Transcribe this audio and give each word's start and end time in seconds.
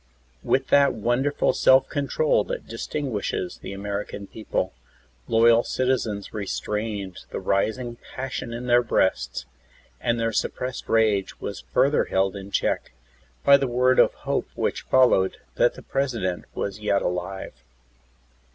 With 0.41 0.69
that 0.69 0.95
wonderful 0.95 1.53
self 1.53 1.87
control 1.87 2.43
that 2.45 2.67
distinguishes 2.67 3.59
the 3.59 3.71
American 3.71 4.25
people, 4.25 4.73
loyal 5.27 5.63
citizens 5.63 6.33
restrained 6.33 7.19
the 7.29 7.39
rising 7.39 7.97
passion 8.15 8.51
In 8.51 8.65
their 8.65 8.81
breasts, 8.81 9.45
and 9.99 10.19
their 10.19 10.33
sup 10.33 10.55
pressed 10.55 10.89
rage 10.89 11.39
was 11.39 11.65
further 11.71 12.05
held 12.05 12.35
In 12.35 12.49
check 12.49 12.93
by 13.45 13.57
the 13.57 13.67
word 13.67 13.99
of 13.99 14.11
hope 14.25 14.47
which 14.55 14.81
followed 14.81 15.37
that 15.57 15.75
the 15.75 15.83
President 15.83 16.45
was 16.55 16.79
yet 16.79 17.03
alive. 17.03 17.53